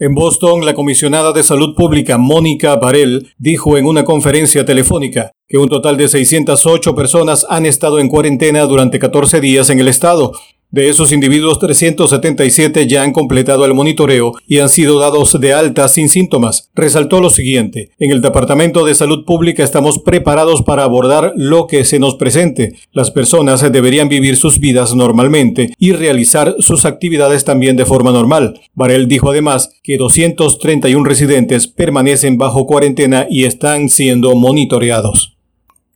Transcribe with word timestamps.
En 0.00 0.14
Boston, 0.14 0.64
la 0.64 0.74
comisionada 0.74 1.32
de 1.32 1.42
salud 1.42 1.74
pública 1.74 2.18
Mónica 2.18 2.76
Barel 2.76 3.34
dijo 3.36 3.76
en 3.76 3.84
una 3.84 4.04
conferencia 4.04 4.64
telefónica 4.64 5.32
que 5.48 5.58
un 5.58 5.68
total 5.68 5.96
de 5.96 6.06
608 6.06 6.94
personas 6.94 7.44
han 7.50 7.66
estado 7.66 7.98
en 7.98 8.06
cuarentena 8.06 8.62
durante 8.66 9.00
14 9.00 9.40
días 9.40 9.70
en 9.70 9.80
el 9.80 9.88
estado, 9.88 10.34
de 10.70 10.90
esos 10.90 11.12
individuos, 11.12 11.58
377 11.58 12.86
ya 12.86 13.02
han 13.02 13.12
completado 13.12 13.64
el 13.64 13.72
monitoreo 13.72 14.34
y 14.46 14.58
han 14.58 14.68
sido 14.68 14.98
dados 14.98 15.38
de 15.40 15.54
alta 15.54 15.88
sin 15.88 16.10
síntomas. 16.10 16.70
Resaltó 16.74 17.20
lo 17.20 17.30
siguiente, 17.30 17.90
en 17.98 18.10
el 18.10 18.20
Departamento 18.20 18.84
de 18.84 18.94
Salud 18.94 19.24
Pública 19.24 19.64
estamos 19.64 19.98
preparados 19.98 20.62
para 20.62 20.84
abordar 20.84 21.32
lo 21.36 21.66
que 21.66 21.84
se 21.84 21.98
nos 21.98 22.16
presente. 22.16 22.74
Las 22.92 23.10
personas 23.10 23.60
deberían 23.72 24.10
vivir 24.10 24.36
sus 24.36 24.58
vidas 24.58 24.94
normalmente 24.94 25.72
y 25.78 25.92
realizar 25.92 26.54
sus 26.58 26.84
actividades 26.84 27.44
también 27.44 27.76
de 27.76 27.86
forma 27.86 28.12
normal. 28.12 28.60
Varel 28.74 29.08
dijo 29.08 29.30
además 29.30 29.70
que 29.82 29.96
231 29.96 31.02
residentes 31.04 31.66
permanecen 31.66 32.36
bajo 32.36 32.66
cuarentena 32.66 33.26
y 33.30 33.44
están 33.44 33.88
siendo 33.88 34.34
monitoreados. 34.34 35.37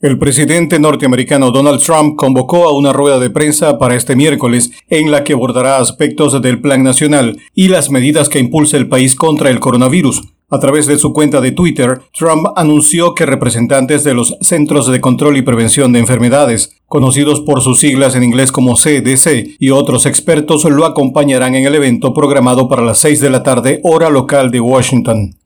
El 0.03 0.19
presidente 0.19 0.81
norteamericano 0.81 1.53
Donald 1.53 1.81
Trump 1.81 2.17
convocó 2.17 2.65
a 2.65 2.77
una 2.77 2.93
rueda 2.93 3.21
de 3.21 3.31
prensa 3.31 3.79
para 3.79 3.95
este 3.95 4.17
miércoles 4.17 4.73
en 4.91 5.13
la 5.13 5.23
que 5.23 5.35
abordará 5.35 5.77
aspectos 5.77 6.43
del 6.43 6.61
Plan 6.61 6.83
Nacional 6.83 7.39
y 7.55 7.69
las 7.69 7.89
medidas 7.89 8.29
que 8.29 8.41
impulsa 8.41 8.77
el 8.77 8.89
país 8.89 9.15
contra 9.15 9.49
el 9.49 9.61
coronavirus. 9.61 10.23
A 10.51 10.59
través 10.59 10.89
de 10.89 10.99
su 10.99 11.13
cuenta 11.13 11.41
de 11.41 11.53
Twitter, 11.53 12.01
Trump 12.19 12.49
anunció 12.57 13.15
que 13.15 13.27
representantes 13.27 14.03
de 14.03 14.13
los 14.13 14.37
Centros 14.41 14.89
de 14.89 15.01
Control 15.01 15.37
y 15.37 15.43
Prevención 15.43 15.93
de 15.93 16.01
Enfermedades, 16.01 16.75
conocidos 16.89 17.41
por 17.41 17.61
sus 17.61 17.79
siglas 17.79 18.17
en 18.17 18.25
inglés 18.25 18.51
como 18.51 18.75
CDC, 18.75 19.55
y 19.61 19.71
otros 19.71 20.07
expertos 20.07 20.65
lo 20.65 20.85
acompañarán 20.85 21.55
en 21.55 21.65
el 21.65 21.77
evento 21.77 22.13
programado 22.13 22.69
para 22.69 22.83
las 22.83 22.99
6 22.99 23.21
de 23.21 23.31
la 23.31 23.45
tarde 23.45 23.79
hora 23.85 24.11
local 24.11 24.51
de 24.51 24.59
Washington. 24.59 25.37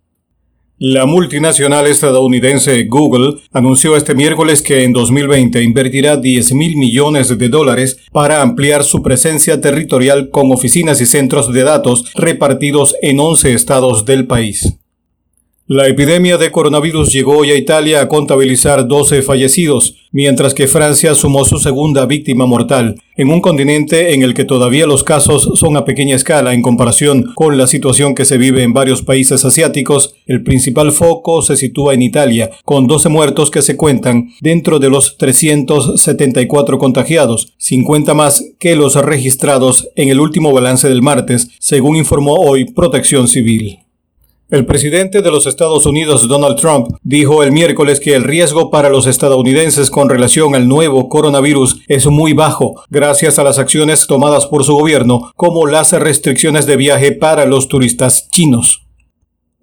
La 0.79 1.07
multinacional 1.07 1.87
estadounidense 1.87 2.85
Google 2.85 3.41
anunció 3.51 3.96
este 3.96 4.15
miércoles 4.15 4.60
que 4.60 4.85
en 4.85 4.93
2020 4.93 5.63
invertirá 5.63 6.18
10 6.18 6.52
mil 6.52 6.77
millones 6.77 7.38
de 7.38 7.49
dólares 7.49 7.96
para 8.13 8.43
ampliar 8.43 8.85
su 8.85 9.02
presencia 9.02 9.59
territorial 9.59 10.29
con 10.29 10.52
oficinas 10.52 11.01
y 11.01 11.07
centros 11.07 11.51
de 11.51 11.63
datos 11.63 12.13
repartidos 12.15 12.95
en 13.01 13.21
11 13.21 13.55
estados 13.55 14.05
del 14.05 14.27
país. 14.27 14.77
La 15.68 15.88
epidemia 15.88 16.38
de 16.38 16.52
coronavirus 16.52 17.12
llegó 17.12 17.38
hoy 17.38 17.50
a 17.50 17.56
Italia 17.56 18.00
a 18.00 18.06
contabilizar 18.06 18.86
12 18.86 19.22
fallecidos, 19.22 19.96
mientras 20.12 20.54
que 20.54 20.68
Francia 20.68 21.12
sumó 21.16 21.45
su 21.45 21.59
segunda 21.59 22.06
víctima 22.06 22.46
mortal, 22.46 23.02
en 23.16 23.30
un 23.30 23.40
continente 23.40 24.14
en 24.14 24.22
el 24.22 24.32
que 24.32 24.44
todavía 24.44 24.87
los 24.87 25.02
casos 25.02 25.59
son 25.59 25.76
a 25.76 25.84
pequeña 25.84 26.14
escala 26.14 26.54
en 26.54 26.62
comparación 26.62 27.32
con 27.34 27.59
la 27.59 27.66
situación 27.66 28.14
que 28.14 28.24
se 28.24 28.38
vive 28.38 28.62
en 28.62 28.74
varios 28.74 29.02
países 29.02 29.44
asiáticos. 29.44 30.14
El 30.26 30.44
principal 30.44 30.92
foco 30.92 31.42
se 31.42 31.56
sitúa 31.56 31.94
en 31.94 32.02
Italia, 32.02 32.52
con 32.64 32.87
12 32.87 33.09
muertos 33.09 33.50
que 33.50 33.60
se 33.60 33.76
cuentan 33.76 34.28
dentro 34.40 34.78
de 34.78 34.88
los 34.88 35.16
374 35.18 36.78
contagiados, 36.78 37.54
50 37.59 38.14
más 38.14 38.44
que 38.60 38.76
los 38.76 38.94
registrados 38.94 39.88
en 39.96 40.10
el 40.10 40.20
último 40.20 40.52
balance 40.52 40.88
del 40.88 41.02
martes, 41.02 41.48
según 41.59 41.96
informó 41.96 42.34
hoy 42.34 42.66
Protección 42.66 43.26
Civil. 43.26 43.80
El 44.49 44.65
presidente 44.65 45.23
de 45.23 45.30
los 45.33 45.45
Estados 45.49 45.87
Unidos, 45.87 46.29
Donald 46.29 46.55
Trump, 46.55 46.91
dijo 47.02 47.43
el 47.43 47.51
miércoles 47.51 47.99
que 47.99 48.15
el 48.15 48.23
riesgo 48.23 48.71
para 48.71 48.89
los 48.89 49.09
estadounidenses 49.09 49.91
con 49.91 50.09
relación 50.09 50.55
al 50.55 50.69
nuevo 50.69 51.09
coronavirus 51.09 51.80
es 51.89 52.07
muy 52.07 52.33
bajo, 52.33 52.80
gracias 52.89 53.41
a 53.41 53.43
las 53.43 53.59
acciones 53.59 54.07
tomadas 54.07 54.47
por 54.47 54.63
su 54.63 54.74
gobierno, 54.74 55.33
como 55.35 55.67
las 55.67 55.91
restricciones 55.91 56.65
de 56.65 56.77
viaje 56.77 57.11
para 57.11 57.45
los 57.45 57.67
turistas 57.67 58.29
chinos. 58.30 58.85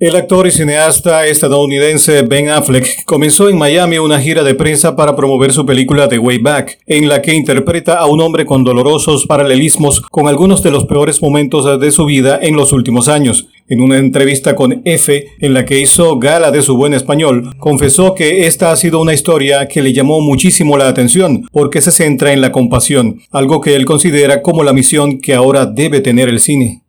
El 0.04 0.18
actor 0.18 0.46
y 0.46 0.52
cineasta 0.52 1.26
estadounidense 1.28 2.24
Ben 2.24 2.50
Affleck 2.50 3.06
comenzó 3.06 3.48
en 3.48 3.58
Miami 3.58 4.00
una 4.00 4.20
gira 4.20 4.44
de 4.44 4.54
prensa 4.54 4.98
para 4.98 5.16
promover 5.16 5.54
su 5.54 5.66
película 5.66 6.10
The 6.10 6.20
Way 6.20 6.40
Back, 6.40 6.80
en 6.88 7.08
la 7.08 7.22
que 7.22 7.34
interpreta 7.34 7.94
a 7.94 8.08
un 8.08 8.20
hombre 8.20 8.46
con 8.46 8.66
dolorosos 8.66 9.26
paralelismos 9.26 10.02
con 10.02 10.28
algunos 10.28 10.62
de 10.62 10.72
los 10.72 10.88
peores 10.88 11.22
momentos 11.22 11.80
de 11.80 11.92
su 11.92 12.04
vida 12.04 12.38
en 12.42 12.58
los 12.58 12.74
últimos 12.74 13.08
años. 13.08 13.48
En 13.70 13.80
una 13.80 13.98
entrevista 13.98 14.58
con 14.58 14.82
F, 14.84 15.26
en 15.40 15.54
la 15.54 15.64
que 15.64 15.80
hizo 15.80 16.20
gala 16.20 16.52
de 16.52 16.64
su 16.64 16.76
buen 16.76 16.94
español, 16.94 17.56
confesó 17.58 18.14
que 18.14 18.46
esta 18.46 18.74
ha 18.74 18.76
sido 18.76 19.00
una 19.00 19.14
historia 19.14 19.70
que 19.70 19.82
le 19.82 19.94
llamó 19.94 20.20
muchísimo 20.20 20.78
la 20.78 20.90
atención 20.90 21.48
porque 21.54 21.80
se 21.80 21.92
centra 21.92 22.34
en 22.34 22.42
la 22.42 22.52
compasión, 22.52 23.22
algo 23.32 23.62
que 23.62 23.74
él 23.74 23.86
considera 23.86 24.42
como 24.42 24.66
la 24.66 24.74
misión 24.74 25.22
que 25.22 25.34
ahora 25.34 25.66
debe 25.66 26.02
tener 26.02 26.28
el 26.28 26.42
cine. 26.42 26.83